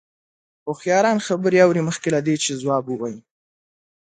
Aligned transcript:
هوښیاران 0.65 1.17
خبرې 1.27 1.57
اوري 1.65 1.81
مخکې 1.89 2.09
له 2.15 2.19
دې 2.27 2.35
چې 2.43 2.59
ځواب 2.61 2.83
ووايي. 2.87 3.19